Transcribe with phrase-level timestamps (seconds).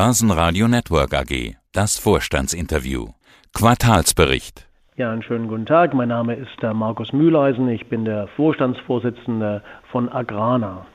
[0.00, 1.56] Börsenradio Network AG.
[1.72, 3.08] Das Vorstandsinterview.
[3.52, 4.68] Quartalsbericht.
[4.94, 5.92] Ja, einen schönen guten Tag.
[5.92, 7.68] Mein Name ist der Markus Mühleisen.
[7.68, 10.86] Ich bin der Vorstandsvorsitzende von Agrana.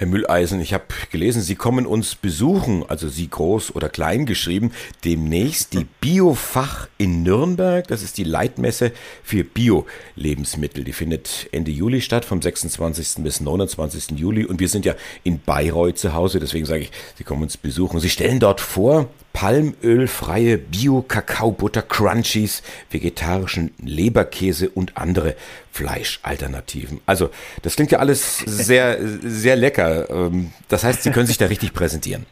[0.00, 4.72] Herr Mülleisen, ich habe gelesen, Sie kommen uns besuchen, also Sie groß oder klein geschrieben,
[5.04, 7.86] demnächst die Biofach in Nürnberg.
[7.86, 8.92] Das ist die Leitmesse
[9.22, 10.84] für Bio-Lebensmittel.
[10.84, 13.22] Die findet Ende Juli statt, vom 26.
[13.22, 14.18] bis 29.
[14.18, 14.46] Juli.
[14.46, 18.00] Und wir sind ja in Bayreuth zu Hause, deswegen sage ich, Sie kommen uns besuchen.
[18.00, 25.36] Sie stellen dort vor, palmölfreie Bio-Kakaobutter, Crunchies, vegetarischen Leberkäse und andere
[25.72, 27.00] Fleischalternativen.
[27.06, 27.30] Also,
[27.62, 30.10] das klingt ja alles sehr, sehr lecker.
[30.10, 32.26] Ähm, das heißt, Sie können sich da richtig präsentieren.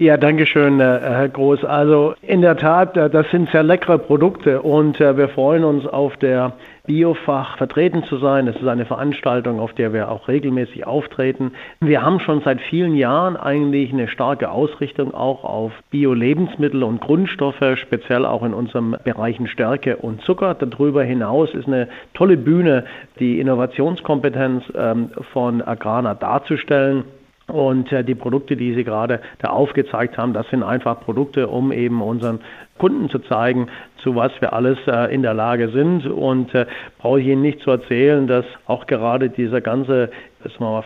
[0.00, 1.64] Ja, danke schön, äh, Herr Groß.
[1.64, 5.88] Also in der Tat, äh, das sind sehr leckere Produkte und äh, wir freuen uns
[5.88, 6.52] auf der
[6.86, 8.46] Biofach vertreten zu sein.
[8.46, 11.50] Es ist eine Veranstaltung, auf der wir auch regelmäßig auftreten.
[11.80, 17.64] Wir haben schon seit vielen Jahren eigentlich eine starke Ausrichtung auch auf Bio-Lebensmittel und Grundstoffe,
[17.74, 20.54] speziell auch in unserem Bereichen Stärke und Zucker.
[20.54, 22.84] Darüber hinaus ist eine tolle Bühne,
[23.18, 27.02] die Innovationskompetenz ähm, von Agrana darzustellen.
[27.48, 31.72] Und äh, die Produkte, die Sie gerade da aufgezeigt haben, das sind einfach Produkte, um
[31.72, 32.40] eben unseren
[32.78, 33.68] Kunden zu zeigen,
[34.02, 36.06] zu was wir alles äh, in der Lage sind.
[36.06, 36.66] Und äh,
[36.98, 40.10] brauche ich Ihnen nicht zu erzählen, dass auch gerade dieser ganze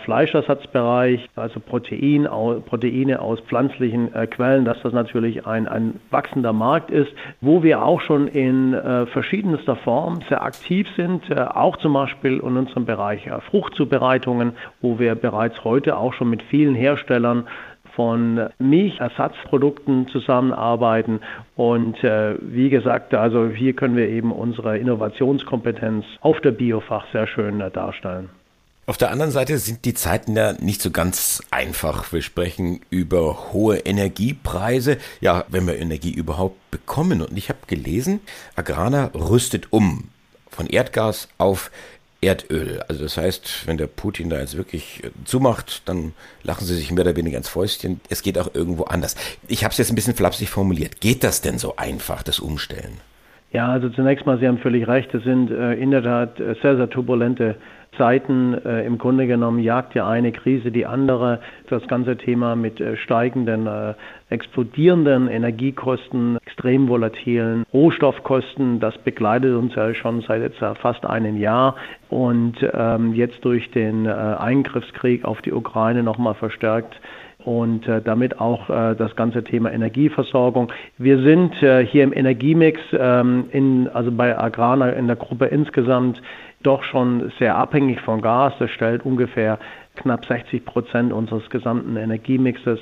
[0.05, 2.25] Fleischersatzbereich, also Protein,
[2.65, 7.85] Proteine aus pflanzlichen äh, Quellen, dass das natürlich ein, ein wachsender Markt ist, wo wir
[7.85, 12.87] auch schon in äh, verschiedenster Form sehr aktiv sind, äh, auch zum Beispiel in unserem
[12.87, 17.47] Bereich äh, Fruchtzubereitungen, wo wir bereits heute auch schon mit vielen Herstellern
[17.95, 21.21] von Milchersatzprodukten zusammenarbeiten.
[21.57, 27.27] Und äh, wie gesagt, also hier können wir eben unsere Innovationskompetenz auf der Biofach sehr
[27.27, 28.31] schön äh, darstellen.
[28.85, 32.13] Auf der anderen Seite sind die Zeiten ja nicht so ganz einfach.
[32.13, 34.99] Wir sprechen über hohe Energiepreise.
[35.21, 37.23] Ja, wenn wir Energie überhaupt bekommen.
[37.23, 38.21] Und ich habe gelesen,
[38.57, 40.09] Agrana rüstet um
[40.51, 41.71] von Erdgas auf
[42.23, 42.83] Erdöl.
[42.89, 46.13] Also das heißt, wenn der Putin da jetzt wirklich äh, zumacht, dann
[46.45, 48.01] lachen sie sich mehr oder weniger ins Fäustchen.
[48.09, 49.17] Es geht auch irgendwo anders.
[49.49, 51.01] Ich habe es jetzt ein bisschen flapsig formuliert.
[51.01, 53.01] Geht das denn so einfach, das Umstellen?
[53.53, 55.13] Ja, also zunächst mal, Sie haben völlig recht.
[55.13, 57.57] Es sind äh, in der Tat äh, sehr, sehr turbulente
[57.97, 58.55] Zeiten.
[58.65, 61.41] Äh, Im Grunde genommen jagt ja eine Krise die andere.
[61.69, 63.95] Das ganze Thema mit äh, steigenden, äh,
[64.31, 71.77] explodierenden Energiekosten, extrem volatilen Rohstoffkosten, das begleitet uns ja schon seit jetzt fast einem Jahr
[72.09, 76.99] und ähm, jetzt durch den äh, Eingriffskrieg auf die Ukraine nochmal verstärkt
[77.45, 80.73] und äh, damit auch äh, das ganze Thema Energieversorgung.
[80.99, 86.23] Wir sind äh, hier im Energiemix, ähm, in, also bei Agrana in der Gruppe insgesamt
[86.63, 88.55] doch schon sehr abhängig von Gas.
[88.59, 89.59] Das stellt ungefähr
[89.97, 92.81] knapp 60 Prozent unseres gesamten Energiemixes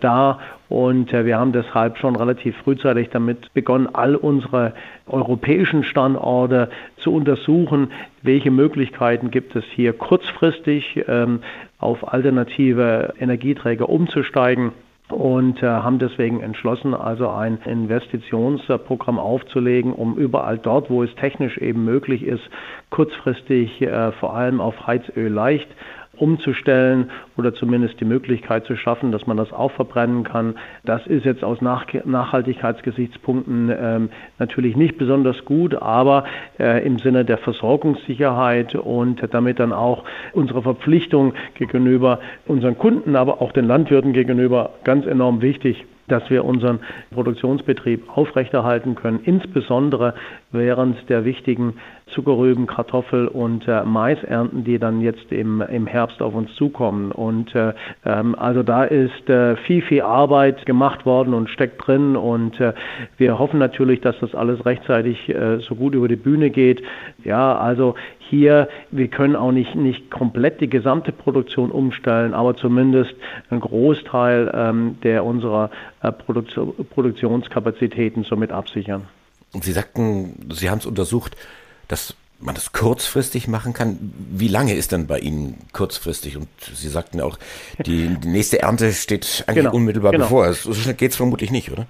[0.00, 0.40] dar.
[0.68, 4.74] Und äh, wir haben deshalb schon relativ frühzeitig damit begonnen, all unsere
[5.06, 7.90] europäischen Standorte zu untersuchen,
[8.22, 11.40] welche Möglichkeiten gibt es hier kurzfristig ähm,
[11.78, 14.72] auf alternative Energieträger umzusteigen
[15.10, 21.56] und äh, haben deswegen entschlossen, also ein Investitionsprogramm aufzulegen, um überall dort, wo es technisch
[21.58, 22.42] eben möglich ist,
[22.90, 25.68] kurzfristig äh, vor allem auf Heizöl leicht
[26.20, 30.56] umzustellen oder zumindest die Möglichkeit zu schaffen, dass man das auch verbrennen kann.
[30.84, 34.08] Das ist jetzt aus Nach Nachhaltigkeitsgesichtspunkten ähm,
[34.38, 36.24] natürlich nicht besonders gut, aber
[36.58, 43.40] äh, im Sinne der Versorgungssicherheit und damit dann auch unsere Verpflichtung gegenüber unseren Kunden, aber
[43.40, 46.80] auch den Landwirten gegenüber ganz enorm wichtig dass wir unseren
[47.10, 50.14] Produktionsbetrieb aufrechterhalten können, insbesondere
[50.50, 51.74] während der wichtigen
[52.08, 57.12] Zuckerrüben, Kartoffel und äh, Maisernten, die dann jetzt im, im Herbst auf uns zukommen.
[57.12, 57.72] Und äh,
[58.04, 62.72] ähm, also da ist äh, viel, viel Arbeit gemacht worden und steckt drin und äh,
[63.16, 66.82] wir hoffen natürlich, dass das alles rechtzeitig äh, so gut über die Bühne geht.
[67.24, 73.14] Ja, also hier, wir können auch nicht, nicht komplett die gesamte Produktion umstellen, aber zumindest
[73.50, 75.70] einen Großteil ähm, der unserer
[76.02, 79.06] äh, Produktion, Produktionskapazitäten somit absichern.
[79.54, 81.36] Und Sie sagten, Sie haben es untersucht,
[81.88, 83.98] dass man das kurzfristig machen kann.
[84.30, 86.36] Wie lange ist denn bei Ihnen kurzfristig?
[86.36, 87.38] Und Sie sagten auch,
[87.84, 90.24] die, die nächste Ernte steht eigentlich genau, unmittelbar genau.
[90.24, 90.52] bevor.
[90.52, 91.86] So schnell geht es vermutlich nicht, oder?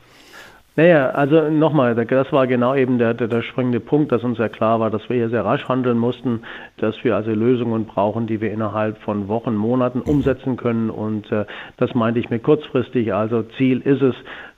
[0.78, 4.48] Naja, also nochmal, das war genau eben der, der, der springende Punkt, dass uns ja
[4.48, 6.42] klar war, dass wir hier sehr rasch handeln mussten,
[6.76, 10.88] dass wir also Lösungen brauchen, die wir innerhalb von Wochen, Monaten umsetzen können.
[10.88, 11.46] Und äh,
[11.78, 13.12] das meinte ich mir kurzfristig.
[13.12, 14.14] Also Ziel ist es,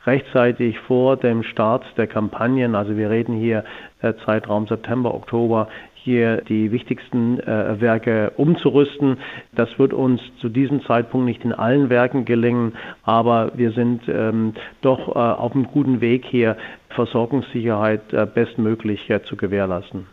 [0.06, 3.64] rechtzeitig vor dem Start der Kampagnen, also wir reden hier
[4.00, 5.68] äh, Zeitraum September, Oktober,
[6.02, 9.18] hier die wichtigsten äh, Werke umzurüsten.
[9.54, 14.54] Das wird uns zu diesem Zeitpunkt nicht in allen Werken gelingen, aber wir sind ähm,
[14.80, 16.56] doch äh, auf einem guten Weg hier,
[16.90, 20.06] Versorgungssicherheit äh, bestmöglich äh, zu gewährleisten.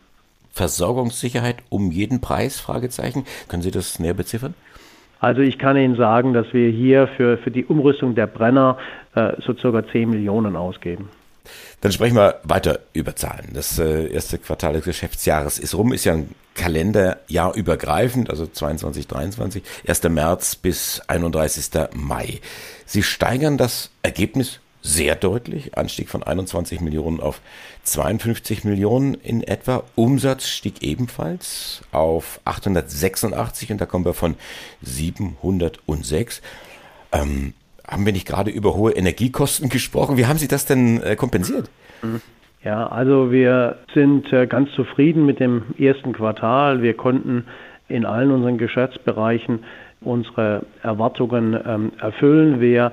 [0.51, 2.60] Versorgungssicherheit um jeden Preis?
[2.60, 3.25] Fragezeichen.
[3.48, 4.56] Können Sie das näher beziffern?
[5.19, 8.78] Also ich kann Ihnen sagen, dass wir hier für, für die Umrüstung der Brenner
[9.16, 11.10] äh, so circa 10 Millionen ausgeben.
[11.81, 13.50] Dann sprechen wir weiter über Zahlen.
[13.54, 19.08] Das äh, erste Quartal des Geschäftsjahres ist rum, ist ja ein Kalenderjahr übergreifend, also 22,
[19.08, 20.04] 23, 1.
[20.10, 21.69] März bis 31.
[21.94, 22.42] Mai.
[22.86, 25.77] Sie steigern das Ergebnis sehr deutlich.
[25.77, 27.41] Anstieg von 21 Millionen auf
[27.83, 29.83] 52 Millionen in etwa.
[29.95, 34.35] Umsatz stieg ebenfalls auf 886 und da kommen wir von
[34.81, 36.41] 706.
[37.12, 37.53] Ähm,
[37.88, 40.18] haben wir nicht gerade über hohe Energiekosten gesprochen?
[40.18, 41.69] Wie haben Sie das denn äh, kompensiert?
[42.63, 46.81] Ja, also wir sind äh, ganz zufrieden mit dem ersten Quartal.
[46.81, 47.45] Wir konnten
[47.88, 49.63] in allen unseren Geschäftsbereichen
[50.01, 52.61] unsere Erwartungen ähm, erfüllen.
[52.61, 52.91] Wir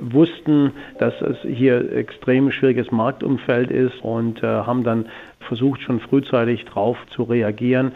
[0.00, 5.06] wussten, dass es hier extrem schwieriges Marktumfeld ist und äh, haben dann
[5.40, 7.92] versucht, schon frühzeitig darauf zu reagieren.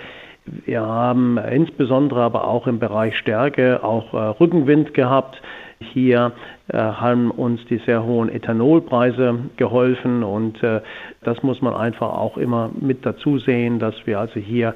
[0.64, 5.40] Wir haben insbesondere aber auch im Bereich Stärke auch äh, Rückenwind gehabt.
[5.80, 6.32] Hier
[6.68, 10.80] äh, haben uns die sehr hohen Ethanolpreise geholfen und äh,
[11.22, 14.74] das muss man einfach auch immer mit dazu sehen, dass wir also hier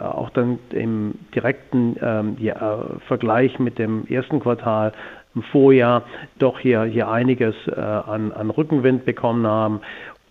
[0.00, 4.92] auch dann im direkten ähm, ja, Vergleich mit dem ersten Quartal
[5.34, 6.02] im Vorjahr
[6.38, 9.80] doch hier, hier einiges äh, an, an Rückenwind bekommen haben.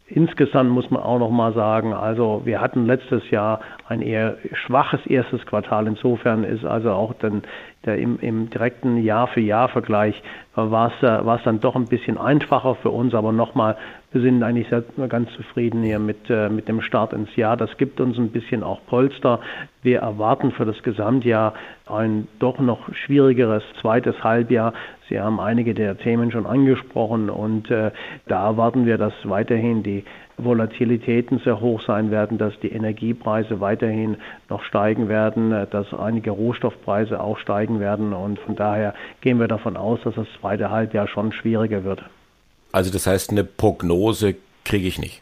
[0.07, 5.03] Insgesamt muss man auch noch mal sagen, also wir hatten letztes Jahr ein eher schwaches
[5.07, 5.87] erstes Quartal.
[5.87, 7.41] Insofern ist also auch dann
[7.85, 10.21] der im, im direkten Jahr-für-Jahr-Vergleich
[10.55, 13.15] äh, war es dann doch ein bisschen einfacher für uns.
[13.15, 13.77] Aber nochmal,
[14.15, 14.69] wir sind eigentlich
[15.09, 17.57] ganz zufrieden hier mit, äh, mit dem Start ins Jahr.
[17.57, 19.41] Das gibt uns ein bisschen auch Polster.
[19.83, 21.53] Wir erwarten für das Gesamtjahr
[21.85, 24.73] ein doch noch schwierigeres zweites Halbjahr.
[25.09, 27.91] Sie haben einige der Themen schon angesprochen und äh,
[28.25, 30.05] da erwarten wir, dass weiterhin die
[30.37, 34.15] Volatilitäten sehr hoch sein werden, dass die Energiepreise weiterhin
[34.49, 39.49] noch steigen werden, äh, dass einige Rohstoffpreise auch steigen werden und von daher gehen wir
[39.49, 42.01] davon aus, dass das zweite Halbjahr schon schwieriger wird.
[42.75, 44.35] Also das heißt, eine Prognose
[44.65, 45.21] kriege ich nicht.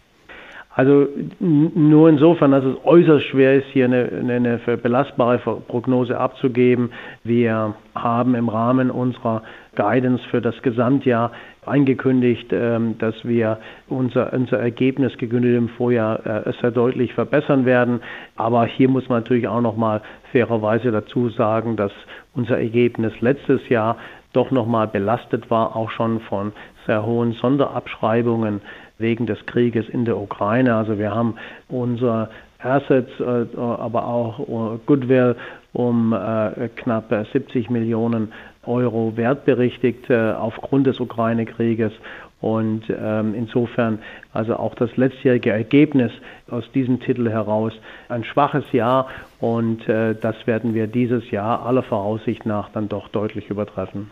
[0.75, 1.07] Also
[1.39, 6.91] nur insofern, dass es äußerst schwer ist, hier eine, eine, belastbare Prognose abzugeben.
[7.23, 9.43] Wir haben im Rahmen unserer
[9.75, 11.31] Guidance für das Gesamtjahr
[11.63, 18.01] angekündigt, ähm, dass wir unser, unser Ergebnis gegenüber dem Vorjahr äh, sehr deutlich verbessern werden.
[18.35, 20.01] Aber hier muss man natürlich auch noch mal
[20.31, 21.91] fairerweise dazu sagen, dass
[22.33, 23.97] unser Ergebnis letztes Jahr
[24.33, 26.51] doch noch mal belastet war, auch schon von
[26.85, 28.61] sehr hohen Sonderabschreibungen
[28.97, 30.75] wegen des Krieges in der Ukraine.
[30.75, 31.35] Also wir haben
[31.69, 32.29] unsere
[32.63, 35.35] Assets, äh, aber auch äh, Goodwill
[35.73, 38.31] um äh, knapp 70 Millionen
[38.65, 41.91] Euro wertberichtigt aufgrund des Ukraine-Krieges.
[42.39, 43.99] Und ähm, insofern
[44.31, 46.11] also auch das letztjährige Ergebnis
[46.49, 47.73] aus diesem Titel heraus
[48.07, 49.09] ein schwaches Jahr
[49.39, 54.11] und das werden wir dieses Jahr aller Voraussicht nach dann doch deutlich übertreffen.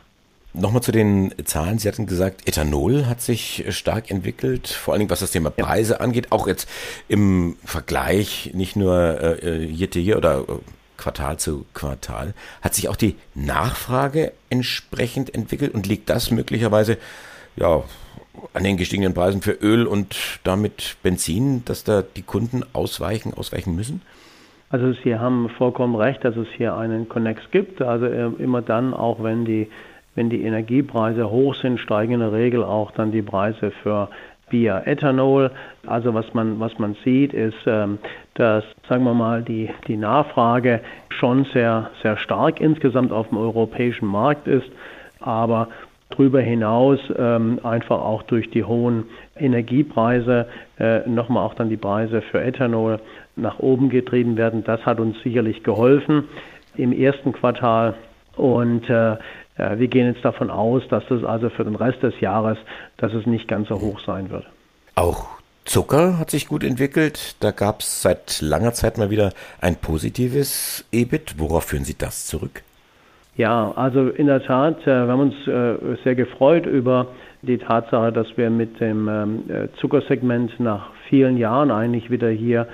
[0.53, 1.80] Nochmal zu den Zahlen.
[1.80, 5.94] Sie hatten gesagt, Ethanol hat sich stark entwickelt, vor allen Dingen was das Thema Preise
[5.94, 6.00] ja.
[6.01, 6.69] angeht, auch jetzt
[7.07, 10.44] im Vergleich nicht nur äh, Year to Year oder äh,
[10.98, 12.33] Quartal zu Quartal.
[12.62, 16.97] Hat sich auch die Nachfrage entsprechend entwickelt und liegt das möglicherweise
[17.56, 17.83] ja,
[18.54, 23.76] an den gestiegenen Preisen für Öl und damit Benzin, dass da die Kunden ausweichen, ausweichen
[23.76, 24.02] müssen?
[24.69, 27.81] Also Sie haben vollkommen recht, dass es hier einen Connex gibt.
[27.81, 29.69] Also äh, immer dann, auch wenn die
[30.15, 34.09] wenn die Energiepreise hoch sind, steigen in der Regel auch dann die Preise für
[34.49, 35.51] Bioethanol.
[35.87, 37.97] Also was man, was man sieht, ist, ähm,
[38.35, 44.07] dass, sagen wir mal, die, die Nachfrage schon sehr, sehr stark insgesamt auf dem europäischen
[44.07, 44.69] Markt ist,
[45.19, 45.69] aber
[46.09, 49.06] darüber hinaus ähm, einfach auch durch die hohen
[49.37, 52.99] Energiepreise äh, nochmal auch dann die Preise für Ethanol
[53.35, 54.63] nach oben getrieben werden.
[54.63, 56.25] Das hat uns sicherlich geholfen
[56.75, 57.95] im ersten Quartal
[58.35, 59.18] und äh,
[59.77, 62.57] wir gehen jetzt davon aus, dass das also für den Rest des Jahres,
[62.97, 64.45] dass es nicht ganz so hoch sein wird.
[64.95, 65.27] Auch
[65.65, 67.35] Zucker hat sich gut entwickelt.
[67.39, 71.35] Da gab es seit langer Zeit mal wieder ein positives EBIT.
[71.37, 72.63] Worauf führen Sie das zurück?
[73.37, 77.07] Ja, also in der Tat, äh, wir haben uns äh, sehr gefreut über
[77.41, 82.68] die Tatsache, dass wir mit dem ähm, äh, Zuckersegment nach vielen Jahren eigentlich wieder hier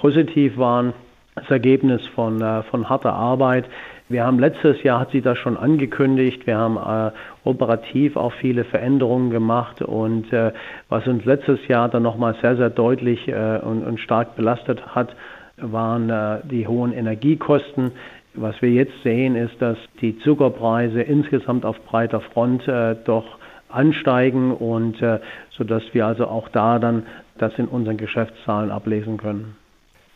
[0.00, 0.94] positiv waren.
[1.34, 3.66] Das Ergebnis von, von harter Arbeit.
[4.10, 7.10] Wir haben letztes Jahr, hat sie das schon angekündigt, wir haben äh,
[7.44, 10.52] operativ auch viele Veränderungen gemacht und äh,
[10.88, 15.14] was uns letztes Jahr dann nochmal sehr, sehr deutlich äh, und, und, stark belastet hat,
[15.58, 17.90] waren äh, die hohen Energiekosten.
[18.32, 23.36] Was wir jetzt sehen, ist, dass die Zuckerpreise insgesamt auf breiter Front äh, doch
[23.68, 27.02] ansteigen und äh, sodass wir also auch da dann
[27.36, 29.57] das in unseren Geschäftszahlen ablesen können.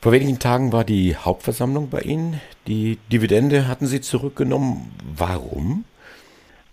[0.02, 2.40] Vor wenigen Tagen war die Hauptversammlung bei Ihnen.
[2.66, 4.90] Die Dividende hatten Sie zurückgenommen.
[5.16, 5.84] Warum?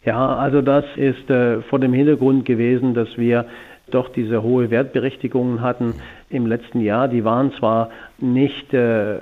[0.03, 3.45] Ja, also das ist äh, vor dem Hintergrund gewesen, dass wir
[3.91, 5.93] doch diese hohe Wertberichtigungen hatten
[6.31, 7.07] im letzten Jahr.
[7.07, 9.21] Die waren zwar nicht äh, äh,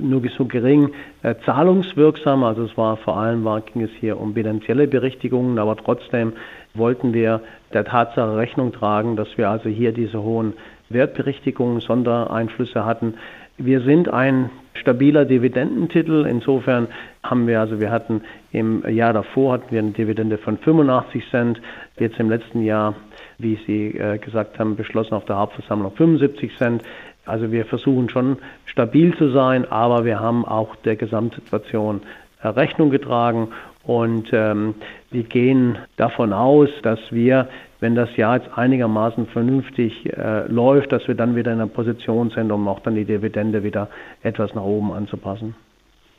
[0.00, 0.90] nur so gering
[1.22, 5.76] äh, zahlungswirksam, also es war vor allem war, ging es hier um bilanzielle Berichtigungen, aber
[5.76, 6.32] trotzdem
[6.74, 7.40] wollten wir
[7.72, 10.54] der Tatsache Rechnung tragen, dass wir also hier diese hohen
[10.88, 13.14] Wertberichtigungen, Sondereinflüsse hatten.
[13.56, 16.26] Wir sind ein stabiler Dividendentitel.
[16.26, 16.88] Insofern
[17.22, 18.22] haben wir, also wir hatten
[18.52, 21.60] im Jahr davor hatten wir eine Dividende von 85 Cent,
[21.98, 22.94] jetzt im letzten Jahr,
[23.38, 26.82] wie Sie äh, gesagt haben, beschlossen auf der Hauptversammlung 75 Cent.
[27.26, 32.02] Also wir versuchen schon stabil zu sein, aber wir haben auch der Gesamtsituation
[32.42, 33.48] äh, Rechnung getragen
[33.86, 34.74] und ähm,
[35.10, 37.48] wir gehen davon aus, dass wir,
[37.80, 42.30] wenn das Jahr jetzt einigermaßen vernünftig äh, läuft, dass wir dann wieder in einer Position
[42.30, 43.88] sind, um auch dann die Dividende wieder
[44.22, 45.54] etwas nach oben anzupassen.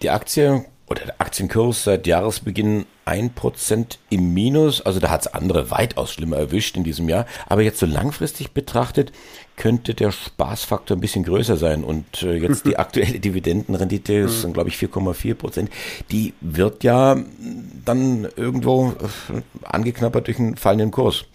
[0.01, 4.81] Die Aktie oder der Aktienkurs seit Jahresbeginn 1% im Minus.
[4.81, 7.25] Also da hat es andere weitaus schlimmer erwischt in diesem Jahr.
[7.47, 9.11] Aber jetzt so langfristig betrachtet
[9.55, 11.83] könnte der Spaßfaktor ein bisschen größer sein.
[11.83, 15.69] Und äh, jetzt die aktuelle Dividendenrendite ist, dann, glaube ich, 4,4%.
[16.11, 17.17] Die wird ja
[17.83, 21.25] dann irgendwo äh, angeknabbert durch einen fallenden Kurs.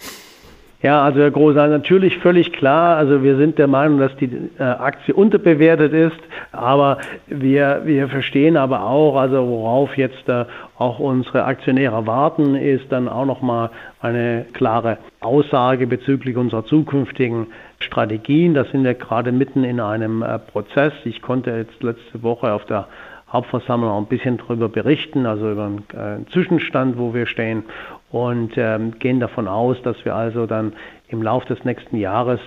[0.82, 2.96] Ja, also Herr Großer, natürlich völlig klar.
[2.96, 6.18] Also wir sind der Meinung, dass die äh, Aktie unterbewertet ist,
[6.52, 6.96] aber
[7.26, 10.46] wir, wir verstehen aber auch, also worauf jetzt äh,
[10.78, 13.68] auch unsere Aktionäre warten, ist dann auch nochmal
[14.00, 17.49] eine klare Aussage bezüglich unserer zukünftigen
[17.80, 18.54] Strategien.
[18.54, 20.94] Da sind wir gerade mitten in einem äh, Prozess.
[21.04, 22.88] Ich konnte jetzt letzte Woche auf der
[23.30, 27.62] Hauptversammlung auch ein bisschen darüber berichten, also über einen Zwischenstand, wo wir stehen
[28.11, 30.73] und ähm, gehen davon aus, dass wir also dann
[31.09, 32.40] im Laufe des nächsten Jahres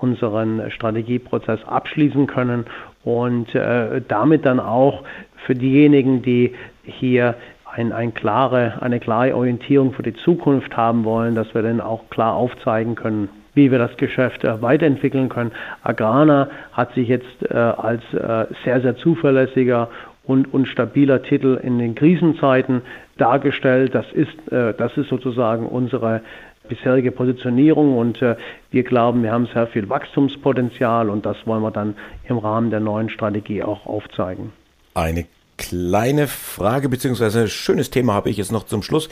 [0.00, 2.66] unseren Strategieprozess abschließen können
[3.04, 5.04] und äh, damit dann auch
[5.46, 11.34] für diejenigen, die hier ein, ein klare, eine klare Orientierung für die Zukunft haben wollen,
[11.34, 15.52] dass wir dann auch klar aufzeigen können, wie wir das Geschäft äh, weiterentwickeln können.
[15.82, 19.88] Agrana hat sich jetzt äh, als äh, sehr, sehr zuverlässiger
[20.24, 22.82] und, und stabiler Titel in den Krisenzeiten
[23.18, 23.94] dargestellt.
[23.94, 26.22] Das ist, äh, das ist sozusagen unsere
[26.68, 28.36] bisherige Positionierung und äh,
[28.70, 31.94] wir glauben, wir haben sehr viel Wachstumspotenzial und das wollen wir dann
[32.28, 34.52] im Rahmen der neuen Strategie auch aufzeigen.
[34.94, 35.26] Eine
[35.58, 39.08] kleine Frage beziehungsweise schönes Thema habe ich jetzt noch zum Schluss.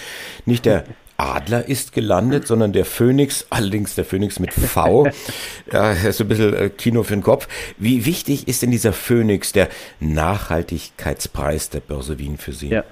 [0.46, 0.84] Nicht der
[1.20, 5.06] Adler ist gelandet, sondern der Phönix, allerdings der Phönix mit V.
[5.72, 7.46] ja, ist ein bisschen äh, Kino für den Kopf.
[7.78, 9.68] Wie wichtig ist denn dieser Phönix, der
[10.00, 12.70] Nachhaltigkeitspreis der Börse Wien für Sie?
[12.70, 12.84] Ja.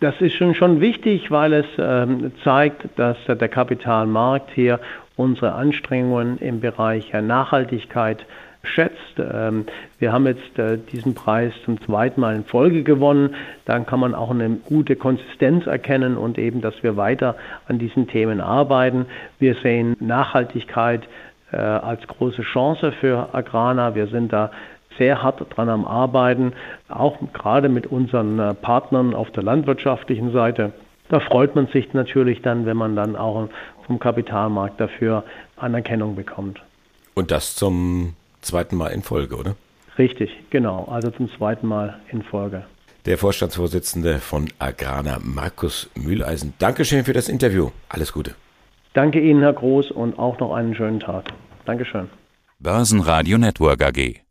[0.00, 4.80] Das ist schon, schon wichtig, weil es ähm, zeigt, dass der Kapitalmarkt hier
[5.14, 8.26] unsere Anstrengungen im Bereich Nachhaltigkeit
[8.62, 9.18] schätzt.
[9.18, 9.66] Ähm,
[9.98, 13.34] wir haben jetzt äh, diesen Preis zum zweiten Mal in Folge gewonnen.
[13.64, 18.08] Dann kann man auch eine gute Konsistenz erkennen und eben, dass wir weiter an diesen
[18.08, 19.06] Themen arbeiten.
[19.38, 21.02] Wir sehen Nachhaltigkeit
[21.50, 23.94] äh, als große Chance für Agrana.
[23.94, 24.50] Wir sind da
[24.98, 26.52] sehr hart dran am Arbeiten,
[26.88, 30.72] auch gerade mit unseren äh, Partnern auf der landwirtschaftlichen Seite.
[31.08, 33.48] Da freut man sich natürlich dann, wenn man dann auch
[33.86, 35.24] vom Kapitalmarkt dafür
[35.56, 36.62] Anerkennung bekommt.
[37.14, 39.56] Und das zum zweiten Mal in Folge, oder?
[39.98, 40.84] Richtig, genau.
[40.84, 42.64] Also zum zweiten Mal in Folge.
[43.06, 46.54] Der Vorstandsvorsitzende von Agrana, Markus Mühleisen.
[46.58, 47.70] Dankeschön für das Interview.
[47.88, 48.34] Alles Gute.
[48.92, 51.24] Danke Ihnen, Herr Groß, und auch noch einen schönen Tag.
[51.64, 52.08] Dankeschön.
[52.60, 54.22] Börsenradio Network AG.